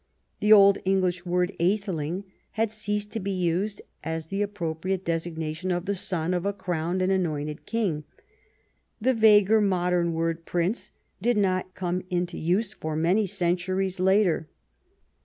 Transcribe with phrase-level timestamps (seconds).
[0.39, 5.85] The old English word "^theling" had ceased to be used as the appropriate designation of
[5.85, 8.03] the son of a crowned and anointed king.
[8.99, 10.91] The vaguer modern word "prince"
[11.21, 14.49] did not come into use for many centuries later.